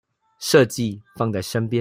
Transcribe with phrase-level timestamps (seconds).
[0.39, 1.79] 設計放在身邊